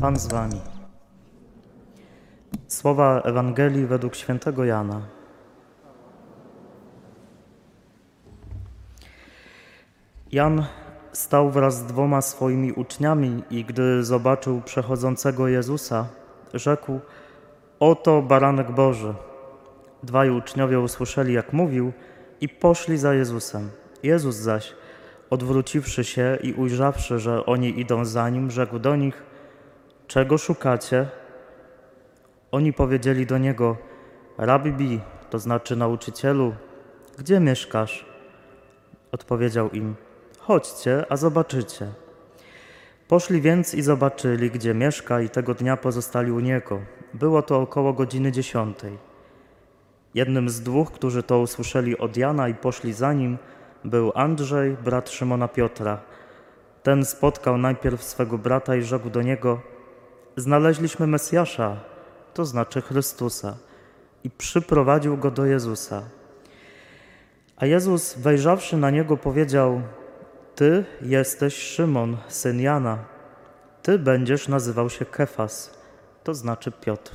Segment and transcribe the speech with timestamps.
[0.00, 0.60] Pan z wami.
[2.68, 5.00] Słowa Ewangelii według świętego Jana.
[10.32, 10.64] Jan
[11.12, 16.06] stał wraz z dwoma swoimi uczniami i gdy zobaczył przechodzącego Jezusa,
[16.54, 17.00] rzekł:
[17.80, 19.14] Oto baranek Boży.
[20.02, 21.92] Dwaj uczniowie usłyszeli, jak mówił,
[22.40, 23.70] i poszli za Jezusem.
[24.02, 24.74] Jezus zaś,
[25.30, 29.27] odwróciwszy się i ujrzawszy, że oni idą za nim, rzekł do nich:
[30.08, 31.08] Czego szukacie?
[32.52, 33.76] Oni powiedzieli do niego:
[34.38, 36.54] Rabbi, to znaczy nauczycielu,
[37.18, 38.06] gdzie mieszkasz?
[39.12, 39.94] Odpowiedział im:
[40.38, 41.86] Chodźcie, a zobaczycie.
[43.08, 46.80] Poszli więc i zobaczyli, gdzie mieszka, i tego dnia pozostali u niego.
[47.14, 48.98] Było to około godziny dziesiątej.
[50.14, 53.38] Jednym z dwóch, którzy to usłyszeli od Jana i poszli za nim,
[53.84, 56.00] był Andrzej, brat Szymona Piotra.
[56.82, 59.60] Ten spotkał najpierw swego brata i rzekł do niego:
[60.38, 61.76] Znaleźliśmy Mesjasza,
[62.34, 63.56] to znaczy Chrystusa,
[64.24, 66.02] i przyprowadził go do Jezusa.
[67.56, 69.82] A Jezus, wejrzawszy na niego, powiedział:
[70.54, 72.98] Ty jesteś Szymon, syn Jana.
[73.82, 75.78] Ty będziesz nazywał się Kefas,
[76.24, 77.12] to znaczy Piotr.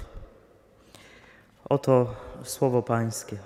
[1.69, 3.37] Oto słowo Pańskie.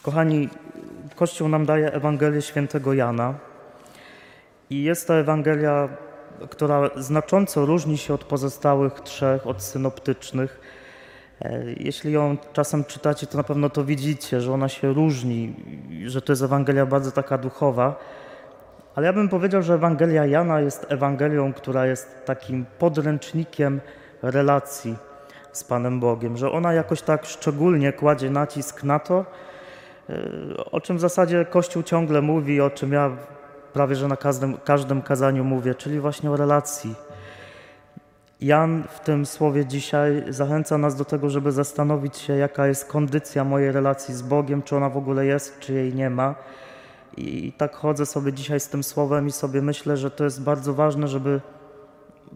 [0.05, 0.49] Kochani,
[1.17, 3.35] Kościół nam daje Ewangelię świętego Jana
[4.71, 5.89] i jest to Ewangelia,
[6.51, 10.61] która znacząco różni się od pozostałych trzech, od synoptycznych.
[11.41, 15.55] E, Jeśli ją czasem czytacie, to na pewno to widzicie, że ona się różni,
[16.07, 17.97] że to jest Ewangelia bardzo taka duchowa.
[18.95, 23.81] Ale ja bym powiedział, że Ewangelia Jana jest Ewangelią, która jest takim podręcznikiem
[24.23, 24.97] relacji
[25.53, 29.25] z Panem Bogiem, że ona jakoś tak szczególnie kładzie nacisk na to,
[30.73, 33.11] o czym w zasadzie Kościół ciągle mówi, o czym ja
[33.73, 36.95] prawie że na każdym, każdym kazaniu mówię, czyli właśnie o relacji.
[38.41, 43.45] Jan w tym słowie dzisiaj zachęca nas do tego, żeby zastanowić się, jaka jest kondycja
[43.45, 46.35] mojej relacji z Bogiem, czy ona w ogóle jest, czy jej nie ma.
[47.17, 50.75] I tak chodzę sobie dzisiaj z tym słowem i sobie myślę, że to jest bardzo
[50.75, 51.41] ważne, żeby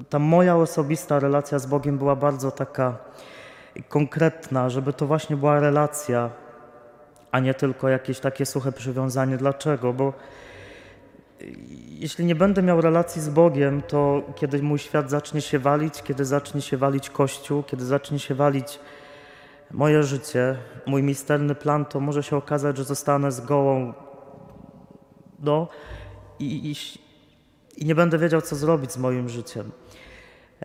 [0.09, 2.97] ta moja osobista relacja z Bogiem była bardzo taka
[3.89, 6.31] konkretna, żeby to właśnie była relacja,
[7.33, 9.37] a nie tylko jakieś takie suche przywiązanie.
[9.37, 9.93] Dlaczego?
[9.93, 10.13] Bo
[11.89, 16.25] jeśli nie będę miał relacji z Bogiem, to kiedy mój świat zacznie się walić, kiedy
[16.25, 18.81] zacznie się walić Kościół, kiedy zacznie się walić
[19.71, 20.57] moje życie,
[20.87, 23.93] mój misterny plan, to może się okazać, że zostanę z gołą
[25.39, 25.69] no
[26.39, 26.75] i, i,
[27.83, 29.71] i nie będę wiedział, co zrobić z moim życiem.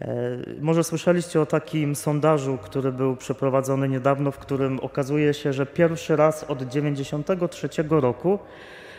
[0.01, 5.65] E, może słyszeliście o takim sondażu, który był przeprowadzony niedawno, w którym okazuje się, że
[5.65, 8.39] pierwszy raz od 1993 roku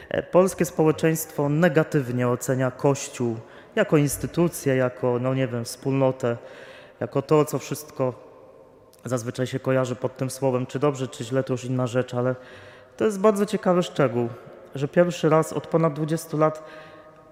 [0.09, 3.37] e, polskie społeczeństwo negatywnie ocenia Kościół
[3.75, 6.37] jako instytucję, jako, no nie wiem, wspólnotę,
[7.01, 8.15] jako to, co wszystko
[9.05, 12.35] zazwyczaj się kojarzy pod tym słowem, czy dobrze, czy źle, to już inna rzecz, ale
[12.97, 14.29] to jest bardzo ciekawy szczegół,
[14.75, 16.65] że pierwszy raz od ponad 20 lat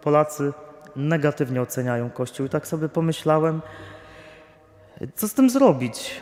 [0.01, 0.53] Polacy
[0.97, 2.47] negatywnie oceniają Kościół.
[2.47, 3.63] I tak sobie pomyślałem,
[5.15, 6.21] co z tym zrobić?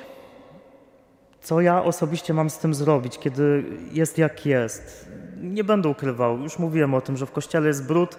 [1.41, 5.09] Co ja osobiście mam z tym zrobić, kiedy jest jak jest?
[5.43, 8.19] Nie będę ukrywał, już mówiłem o tym, że w Kościele jest brud,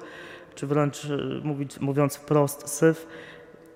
[0.55, 1.07] czy wręcz
[1.43, 3.07] mówić, mówiąc wprost, syf.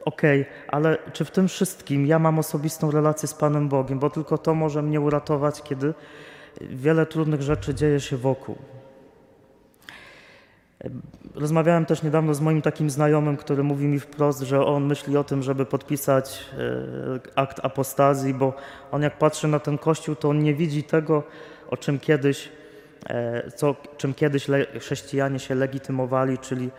[0.06, 4.10] Okej, okay, ale czy w tym wszystkim ja mam osobistą relację z Panem Bogiem, bo
[4.10, 5.94] tylko to może mnie uratować, kiedy
[6.62, 8.56] wiele trudnych rzeczy dzieje się wokół.
[11.36, 15.24] Rozmawiałem też niedawno z moim takim znajomym, który mówi mi wprost, że on myśli o
[15.24, 16.46] tym, żeby podpisać
[17.36, 18.54] akt apostazji, bo
[18.92, 21.24] on jak patrzy na ten kościół, to on nie widzi tego,
[21.70, 22.52] o czym kiedyś,
[23.56, 24.48] co, czym kiedyś
[24.80, 26.70] chrześcijanie się legitymowali, czyli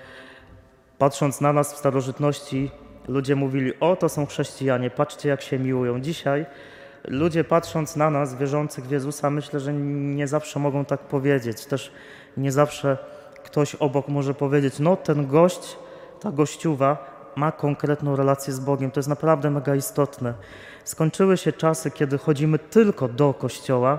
[0.98, 2.70] patrząc na nas w starożytności,
[3.08, 6.00] ludzie mówili: O, to są chrześcijanie, patrzcie, jak się miłują.
[6.00, 6.46] Dzisiaj
[7.08, 11.66] ludzie, patrząc na nas, wierzących w Jezusa, myślę, że nie zawsze mogą tak powiedzieć.
[11.66, 11.92] Też
[12.36, 12.98] nie zawsze
[13.56, 15.76] ktoś obok może powiedzieć, no ten gość,
[16.20, 16.96] ta gościuwa
[17.36, 18.90] ma konkretną relację z Bogiem.
[18.90, 20.34] To jest naprawdę mega istotne.
[20.84, 23.98] Skończyły się czasy, kiedy chodzimy tylko do kościoła.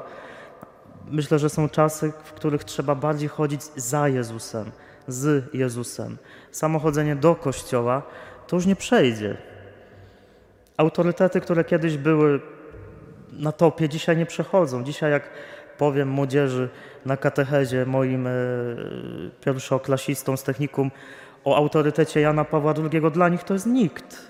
[1.12, 4.72] Myślę, że są czasy, w których trzeba bardziej chodzić za Jezusem,
[5.08, 6.18] z Jezusem.
[6.52, 8.02] Samo chodzenie do kościoła
[8.48, 9.38] to już nie przejdzie.
[10.78, 12.42] Autorytety, które kiedyś były
[13.32, 14.84] na topie, dzisiaj nie przechodzą.
[14.84, 15.30] Dzisiaj, jak
[15.78, 16.70] powiem młodzieży
[17.06, 18.32] na katechezie moim e,
[19.42, 20.92] pierwszoklasistą z technikum
[21.46, 24.28] o autorytecie Jana Pawła II, dla nich to jest nikt.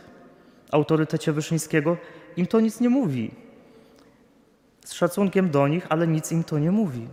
[0.71, 1.97] Autorytecie Wyszyńskiego
[2.37, 3.31] im to nic nie mówi.
[4.85, 7.07] z szacunkiem do nich, ale nic im to nie mówi.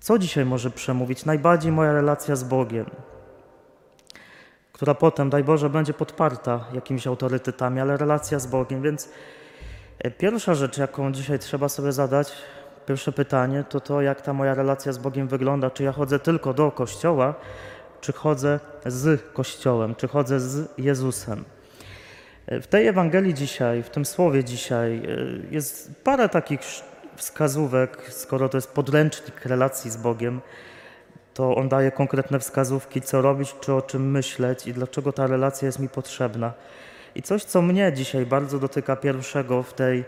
[0.00, 1.24] Co dzisiaj może przemówić?
[1.24, 2.86] Najbardziej moja relacja z Bogiem,
[4.72, 8.82] która potem, daj Boże, będzie podparta jakimiś autorytetami, ale relacja z Bogiem.
[8.82, 9.08] Więc
[9.98, 12.32] e, pierwsza rzecz, jaką dzisiaj trzeba sobie zadać,
[12.90, 15.70] pierwsze pytanie, to to, jak ta moja relacja z Bogiem wygląda.
[15.70, 17.34] Czy ja chodzę tylko do kościoła,
[18.00, 21.44] czy chodzę z Kościołem, czy chodzę z Jezusem.
[22.48, 25.00] W tej Ewangelii dzisiaj, w tym słowie dzisiaj e,
[25.50, 26.60] jest parę takich
[27.16, 30.40] wskazówek, skoro to jest podręcznik relacji z Bogiem,
[31.34, 35.66] to on daje konkretne wskazówki, co robić, czy o czym myśleć i dlaczego ta relacja
[35.66, 36.52] jest mi potrzebna.
[37.14, 40.04] I coś, co mnie dzisiaj bardzo dotyka pierwszego w tej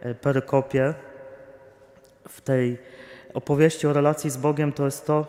[0.00, 0.94] e, perykopie,
[2.28, 2.78] w tej
[3.34, 5.26] opowieści o relacji z Bogiem, to jest to,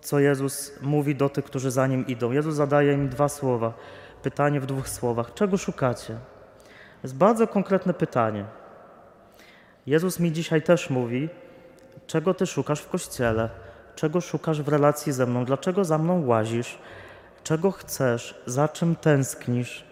[0.00, 2.32] co Jezus mówi do tych, którzy za nim idą.
[2.32, 3.72] Jezus zadaje im dwa słowa.
[4.22, 5.34] Pytanie w dwóch słowach.
[5.34, 6.16] Czego szukacie?
[7.02, 8.44] Jest bardzo konkretne pytanie.
[9.86, 11.28] Jezus mi dzisiaj też mówi,
[12.06, 13.48] czego ty szukasz w kościele,
[13.94, 16.78] czego szukasz w relacji ze mną, dlaczego za mną łazisz,
[17.44, 19.84] czego chcesz, za czym tęsknisz.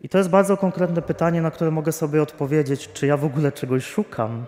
[0.00, 3.52] I to jest bardzo konkretne pytanie, na które mogę sobie odpowiedzieć, czy ja w ogóle
[3.52, 4.46] czegoś szukam,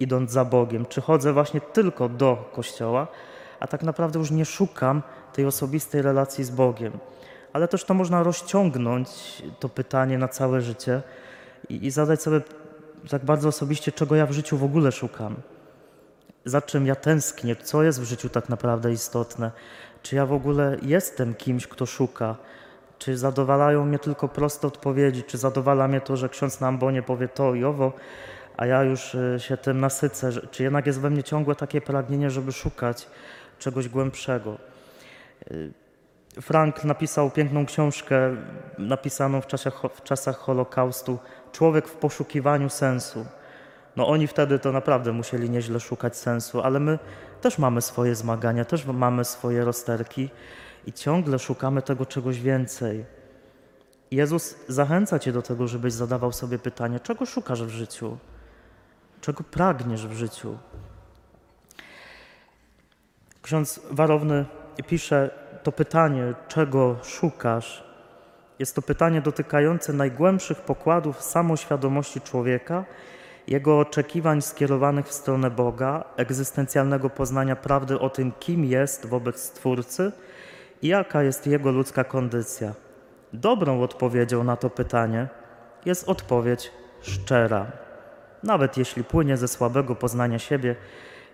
[0.00, 3.06] idąc za Bogiem, czy chodzę właśnie tylko do kościoła,
[3.60, 5.02] a tak naprawdę już nie szukam
[5.32, 6.92] tej osobistej relacji z Bogiem.
[7.52, 9.08] Ale też to można rozciągnąć,
[9.60, 11.02] to pytanie na całe życie
[11.68, 12.40] i, i zadać sobie
[13.10, 15.36] tak bardzo osobiście, czego ja w życiu w ogóle szukam.
[16.44, 19.50] Za czym ja tęsknię, co jest w życiu tak naprawdę istotne.
[20.02, 22.36] Czy ja w ogóle jestem kimś, kto szuka?
[22.98, 25.22] Czy zadowalają mnie tylko proste odpowiedzi?
[25.22, 27.92] Czy zadowala mnie to, że ksiądz na ambonie powie to i owo,
[28.58, 30.30] a ja już y, się tym nasycę?
[30.50, 33.06] Czy jednak jest we mnie ciągłe takie pragnienie, żeby szukać
[33.58, 34.58] czegoś głębszego?
[35.50, 35.72] Y,
[36.40, 38.36] Frank napisał piękną książkę
[38.78, 41.18] napisaną w czasach, w czasach Holokaustu
[41.52, 43.26] Człowiek w poszukiwaniu sensu.
[43.96, 46.98] No oni wtedy to naprawdę musieli nieźle szukać sensu, ale my
[47.40, 50.30] też mamy swoje zmagania, też mamy swoje rozterki
[50.86, 53.04] i ciągle szukamy tego czegoś więcej.
[54.10, 58.18] Jezus zachęca cię do tego, żebyś zadawał sobie pytanie, czego szukasz w życiu?
[59.20, 60.58] Czego pragniesz w życiu?
[63.42, 64.44] Ksiądz Warowny
[64.86, 65.30] pisze
[65.62, 67.84] to pytanie, czego szukasz,
[68.58, 72.84] jest to pytanie dotykające najgłębszych pokładów samoświadomości człowieka,
[73.46, 80.12] jego oczekiwań skierowanych w stronę Boga, egzystencjalnego poznania prawdy o tym, kim jest wobec Stwórcy
[80.82, 82.74] i jaka jest jego ludzka kondycja.
[83.32, 85.28] Dobrą odpowiedzią na to pytanie
[85.84, 86.72] jest odpowiedź
[87.02, 87.66] szczera,
[88.42, 90.76] nawet jeśli płynie ze słabego poznania siebie,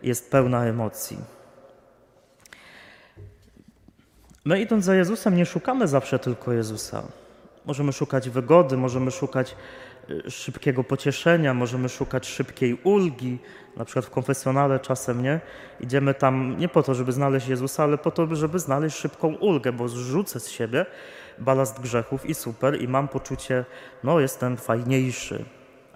[0.03, 1.19] jest pełna emocji.
[4.45, 7.03] My idąc za Jezusem nie szukamy zawsze tylko Jezusa.
[7.67, 9.57] Możemy szukać wygody, możemy szukać
[10.11, 13.39] y, szybkiego pocieszenia, możemy szukać szybkiej ulgi.
[13.77, 15.41] Na przykład w konfesjonale czasem nie.
[15.81, 19.73] Idziemy tam nie po to, żeby znaleźć Jezusa, ale po to, żeby znaleźć szybką ulgę,
[19.73, 20.87] bo zrzucę z siebie
[21.39, 23.65] balast grzechów i super, i mam poczucie,
[24.03, 25.45] no jestem fajniejszy.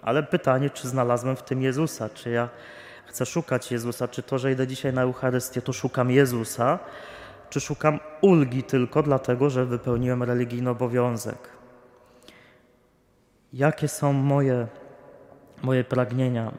[0.03, 2.09] Ale pytanie, czy znalazłem w tym Jezusa?
[2.09, 2.49] Czy ja
[3.07, 4.09] chcę szukać Jezusa?
[4.09, 6.79] Czy to, że idę dzisiaj na Eucharystię, to szukam Jezusa?
[7.51, 11.39] Czy szukam ulgi tylko dlatego, że wypełniłem religijny obowiązek?
[13.53, 14.67] Jakie są moje,
[15.63, 16.53] moje pragnienia?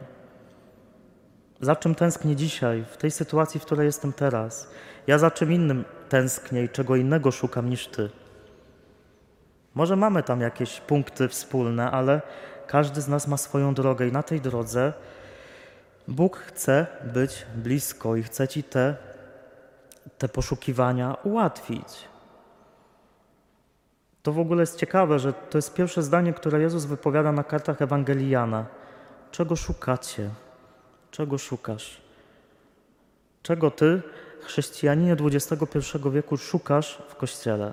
[1.60, 4.70] Za czym tęsknię dzisiaj, w tej sytuacji, w której jestem teraz?
[5.06, 8.10] Ja za czym innym tęsknię i czego innego szukam niż Ty?
[9.74, 12.22] Może mamy tam jakieś punkty wspólne, ale
[12.70, 14.92] każdy z nas ma swoją drogę i na tej drodze
[16.08, 18.96] Bóg chce być blisko i chce Ci te
[20.18, 22.08] te poszukiwania ułatwić.
[24.22, 27.82] To w ogóle jest ciekawe, że to jest pierwsze zdanie, które Jezus wypowiada na kartach
[27.82, 28.66] Ewangeliana.
[29.30, 30.30] Czego szukacie?
[31.10, 32.00] Czego szukasz?
[33.42, 34.02] Czego ty,
[34.40, 35.78] chrześcijaninie XXI
[36.10, 37.72] wieku, szukasz w Kościele?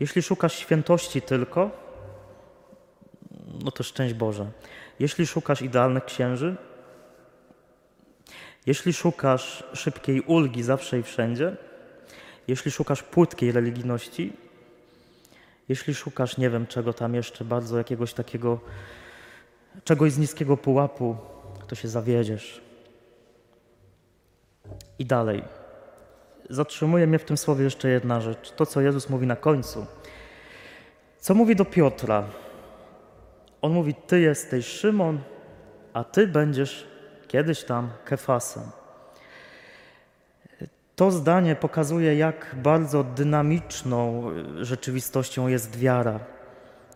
[0.00, 1.83] Jeśli szukasz świętości tylko,
[3.64, 4.46] no to szczęść Boże.
[4.98, 6.56] Jeśli szukasz idealnych księży,
[8.66, 11.56] jeśli szukasz szybkiej ulgi zawsze i wszędzie,
[12.48, 14.32] jeśli szukasz płytkiej religijności,
[15.68, 18.60] jeśli szukasz, nie wiem czego tam jeszcze, bardzo jakiegoś takiego,
[19.84, 21.16] czegoś z niskiego pułapu,
[21.66, 22.60] to się zawiedziesz.
[24.98, 25.42] I dalej.
[26.50, 28.50] Zatrzymuje mnie w tym słowie jeszcze jedna rzecz.
[28.50, 29.86] To, co Jezus mówi na końcu.
[31.18, 32.24] Co mówi do Piotra?
[33.64, 35.18] On mówi: Ty jesteś Szymon,
[35.92, 36.86] a ty będziesz
[37.28, 38.62] kiedyś tam Kefasem.
[40.96, 44.30] To zdanie pokazuje, jak bardzo dynamiczną
[44.60, 46.20] rzeczywistością jest wiara.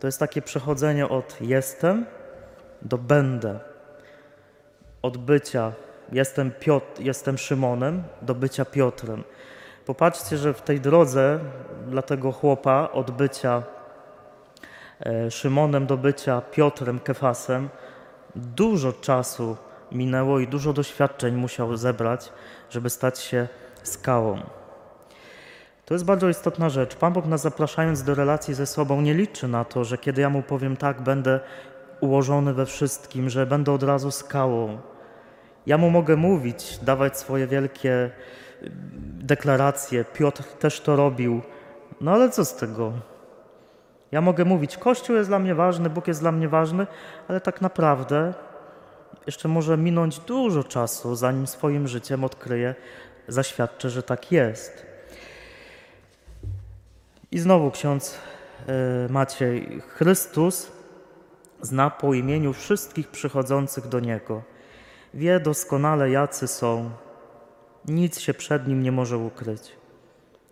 [0.01, 2.07] To jest takie przechodzenie od jestem
[2.83, 3.61] do będę.
[5.03, 5.73] Od bycia
[6.13, 9.25] jestem, Piotr, jestem Szymonem do bycia Piotrem.
[9.87, 11.41] Popatrzcie, że w tej drodze
[11.87, 13.78] dla tego chłopa od bycia
[15.31, 17.69] Szymonem do bycia Piotrem Kefasem
[18.37, 19.57] dużo czasu
[19.93, 22.33] minęło i dużo doświadczeń musiał zebrać,
[22.71, 23.49] żeby stać się
[23.83, 24.41] skałą.
[25.85, 26.97] To jest bardzo istotna rzecz.
[26.97, 30.31] Pan Bóg nas zapraszając do relacji ze sobą nie liczy na to, że kiedy ja
[30.31, 31.41] mu powiem tak, będę
[32.01, 34.79] ułożony we wszystkim, że będę od razu skałą.
[35.67, 38.11] Ja mu mogę mówić, dawać swoje wielkie
[38.63, 38.71] y,
[39.23, 40.05] deklaracje.
[40.05, 41.43] Piotr też to robił.
[42.01, 42.93] No ale co z tego?
[44.13, 46.87] Ja mogę mówić, Kościół jest dla mnie ważny, Bóg jest dla mnie ważny,
[47.29, 48.35] ale tak naprawdę
[49.27, 52.75] jeszcze może minąć dużo czasu, zanim swoim życiem odkryję,
[53.29, 54.87] zaświadczę, że tak jest.
[57.33, 58.19] I znowu ksiądz
[58.67, 59.81] e, Maciej.
[59.89, 60.73] Chrystus
[61.63, 64.43] zna po imieniu wszystkich przychodzących do Niego.
[65.15, 66.91] Wie doskonale, jacy są.
[67.85, 69.73] Nic się przed Nim nie może ukryć.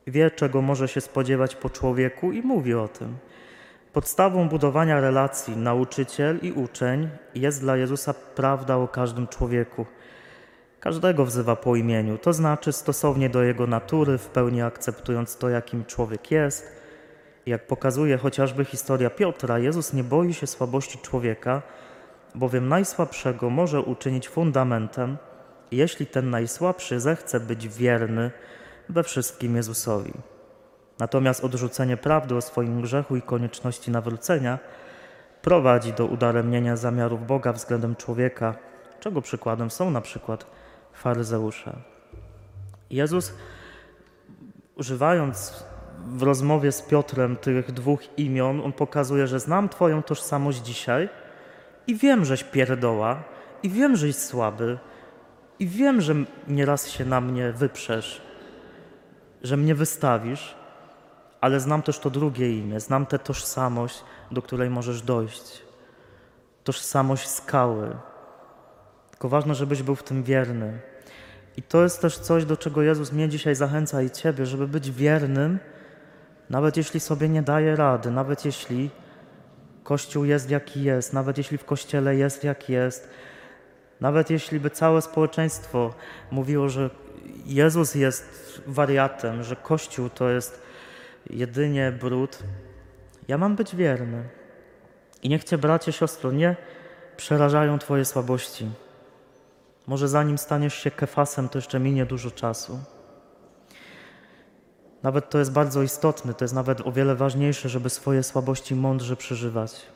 [0.06, 3.16] Wie, czego może się spodziewać po człowieku i mówi o tym.
[3.96, 9.86] Podstawą budowania relacji nauczyciel i uczeń jest dla Jezusa prawda o każdym człowieku.
[10.80, 15.84] Każdego wzywa po imieniu, to znaczy stosownie do jego natury, w pełni akceptując to, jakim
[15.84, 16.72] człowiek jest.
[17.46, 21.62] Jak pokazuje chociażby historia Piotra, Jezus nie boi się słabości człowieka,
[22.34, 25.16] bowiem najsłabszego może uczynić fundamentem,
[25.70, 28.30] jeśli ten najsłabszy zechce być wierny
[28.88, 30.12] we wszystkim Jezusowi.
[30.98, 34.58] Natomiast odrzucenie prawdy o swoim grzechu i konieczności nawrócenia
[35.42, 38.54] prowadzi do udaremnienia zamiarów Boga względem człowieka,
[39.00, 40.46] czego przykładem są na przykład
[40.92, 41.76] faryzeusze.
[42.90, 43.32] Jezus,
[44.76, 45.64] używając
[46.06, 51.08] w rozmowie z Piotrem tych dwóch imion, on pokazuje, że znam Twoją tożsamość dzisiaj
[51.86, 53.22] i wiem, żeś pierdoła,
[53.62, 54.78] i wiem, żeś słaby,
[55.58, 56.14] i wiem, że
[56.48, 58.22] nieraz się na mnie wyprzesz,
[59.42, 60.56] że mnie wystawisz,
[61.40, 65.62] ale znam też to drugie imię, znam tę tożsamość, do której możesz dojść.
[66.64, 67.96] Tożsamość skały.
[69.10, 70.80] Tylko ważne, żebyś był w tym wierny.
[71.56, 74.90] I to jest też coś, do czego Jezus mnie dzisiaj zachęca i Ciebie, żeby być
[74.90, 75.58] wiernym,
[76.50, 78.90] nawet jeśli sobie nie daje rady, nawet jeśli
[79.84, 83.08] Kościół jest jaki jest, nawet jeśli w Kościele jest jak jest,
[84.00, 85.94] nawet jeśli by całe społeczeństwo
[86.30, 86.90] mówiło, że
[87.46, 88.24] Jezus jest
[88.66, 90.62] wariatem, że Kościół to jest
[91.30, 92.38] jedynie brud,
[93.28, 94.28] ja mam być wierny.
[95.22, 96.56] I niech Cię, bracie, siostro, nie
[97.16, 98.70] przerażają Twoje słabości.
[99.86, 102.78] Może zanim staniesz się kefasem, to jeszcze minie dużo czasu.
[105.02, 109.16] Nawet to jest bardzo istotne, to jest nawet o wiele ważniejsze, żeby swoje słabości mądrze
[109.16, 109.86] przeżywać.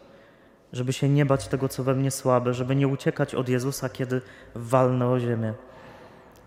[0.73, 4.21] Żeby się nie bać tego, co we mnie słabe, żeby nie uciekać od Jezusa, kiedy
[4.55, 5.55] walnę o ziemię.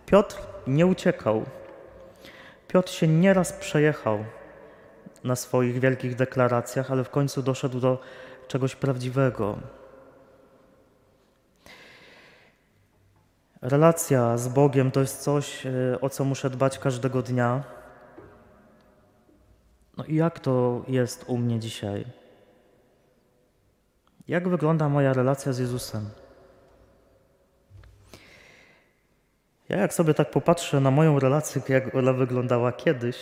[0.06, 0.38] Piotr
[0.68, 1.46] nie uciekał.
[2.68, 4.26] Piotr się nieraz przejechał
[5.24, 8.02] na swoich wielkich deklaracjach, ale w końcu doszedł do
[8.48, 9.58] czegoś prawdziwego.
[13.62, 17.64] Relacja z Bogiem to jest coś, e, o co muszę dbać każdego dnia.
[19.98, 22.06] No i jak to jest u mnie dzisiaj?
[24.28, 26.10] Jak wygląda moja relacja z Jezusem?
[29.70, 33.18] Ja jak sobie tak popatrzę na moją relację, jak ona wyglądała kiedyś,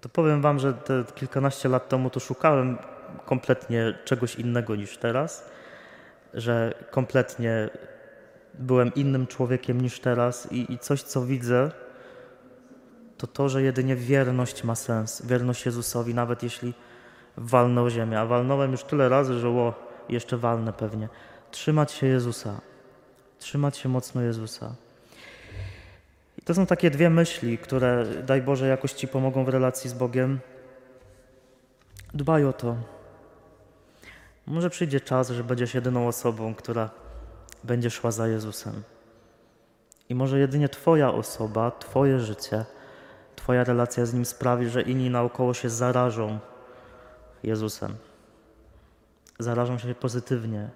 [0.00, 2.78] to powiem Wam, że te kilkanaście lat temu to szukałem
[3.26, 5.50] kompletnie czegoś innego niż teraz,
[6.34, 7.70] że kompletnie
[8.54, 11.70] byłem innym człowiekiem niż teraz i, i coś, co widzę,
[13.18, 16.74] to to, że jedynie wierność ma sens, wierność Jezusowi, nawet jeśli
[17.36, 18.20] walnę o ziemię.
[18.20, 19.74] A walnąłem już tyle razy, że o,
[20.08, 21.08] jeszcze walnę pewnie.
[21.50, 22.60] Trzymać się Jezusa,
[23.38, 24.74] trzymać się mocno Jezusa.
[26.44, 30.40] To są takie dwie myśli, które, daj Boże, jakoś Ci pomogą w relacji z Bogiem.
[32.14, 32.76] Dbaj o to.
[34.46, 36.90] Może przyjdzie czas, że będziesz jedyną osobą, która
[37.64, 38.82] będzie szła za Jezusem.
[40.08, 42.64] I może jedynie Twoja osoba, Twoje życie,
[43.36, 46.38] Twoja relacja z Nim sprawi, że inni naokoło się zarażą
[47.42, 47.94] Jezusem.
[49.38, 50.68] Zarażą się pozytywnie.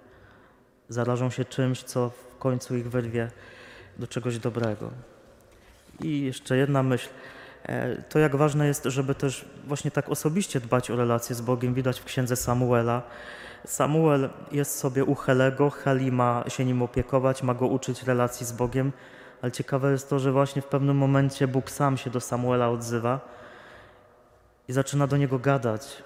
[0.88, 3.30] Zarażą się czymś, co w końcu ich wyrwie
[3.98, 4.90] do czegoś dobrego.
[6.00, 7.08] I jeszcze jedna myśl.
[7.62, 11.74] E, to jak ważne jest, żeby też właśnie tak osobiście dbać o relacje z Bogiem,
[11.74, 13.02] widać w księdze Samuela.
[13.66, 18.52] Samuel jest sobie u Helego, Heli ma się nim opiekować, ma go uczyć relacji z
[18.52, 18.92] Bogiem,
[19.42, 23.20] ale ciekawe jest to, że właśnie w pewnym momencie Bóg sam się do Samuela odzywa
[24.68, 26.02] i zaczyna do niego gadać.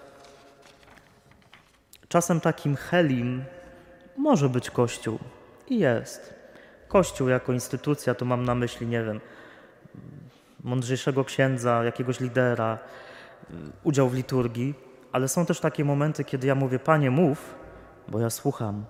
[2.09, 3.45] Czasem takim Helim
[4.17, 5.19] może być Kościół
[5.69, 6.35] i jest.
[6.89, 9.21] Kościół jako instytucja, to mam na myśli, nie wiem,
[10.65, 12.79] mądrzejszego księdza, jakiegoś lidera,
[13.51, 14.75] y, udział w liturgii,
[15.13, 17.55] ale są też takie momenty, kiedy ja mówię, Panie, mów,
[18.09, 18.85] bo ja słucham.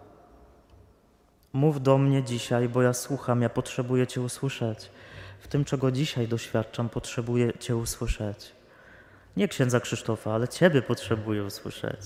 [1.52, 4.90] Mów do mnie dzisiaj, bo ja słucham, ja potrzebuję Cię usłyszeć.
[5.40, 8.52] W tym, czego dzisiaj doświadczam, potrzebuję Cię usłyszeć.
[9.36, 12.00] Nie księdza Krzysztofa, ale Ciebie potrzebuję usłyszeć.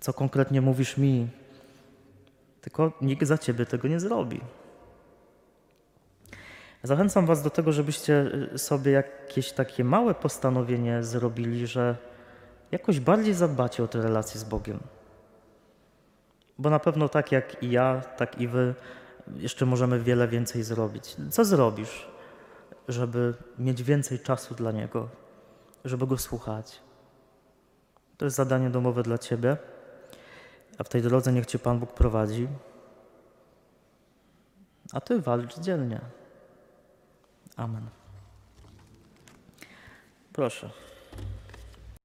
[0.00, 1.28] Co konkretnie mówisz mi,
[2.60, 4.40] tylko nikt za Ciebie tego nie zrobi.
[6.84, 11.96] Zachęcam Was do tego, żebyście y, sobie jakieś takie małe postanowienie zrobili, że
[12.70, 14.80] jakoś bardziej zadbacie o te relacje z Bogiem.
[16.58, 18.74] Bo na pewno tak jak i ja, tak i Wy,
[19.36, 21.16] jeszcze możemy wiele więcej zrobić.
[21.30, 22.08] Co zrobisz,
[22.88, 25.08] żeby mieć więcej czasu dla Niego,
[25.84, 26.80] żeby Go słuchać?
[28.16, 29.56] To jest zadanie domowe dla Ciebie,
[30.78, 32.48] a w tej drodze niech Cię Pan Bóg prowadzi,
[34.92, 36.23] a Ty walcz dzielnie.
[37.56, 37.88] Amen.
[40.32, 40.70] Proszę.